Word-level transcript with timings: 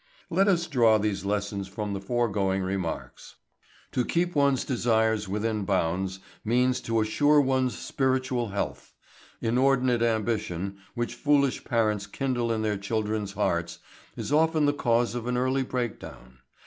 Let 0.31 0.47
us 0.47 0.65
draw 0.65 0.97
these 0.97 1.25
lessons 1.25 1.67
from 1.67 1.93
the 1.93 2.01
foregoing 2.01 2.63
remarks: 2.63 3.35
to 3.91 4.03
keep 4.03 4.33
one's 4.33 4.65
desires 4.65 5.29
within 5.29 5.63
bounds 5.63 6.17
means 6.43 6.81
to 6.81 7.01
assure 7.01 7.39
one's 7.39 7.77
spiritual 7.77 8.47
health. 8.49 8.95
Inordinate 9.41 10.01
ambition, 10.01 10.77
which 10.95 11.13
foolish 11.13 11.63
parents 11.63 12.07
kindle 12.07 12.51
in 12.51 12.63
their 12.63 12.77
children's 12.77 13.33
hearts, 13.33 13.77
is 14.17 14.31
often 14.33 14.65
the 14.65 14.73
cause 14.73 15.13
of 15.13 15.27
an 15.27 15.37
early 15.37 15.61
breakdown. 15.61 16.39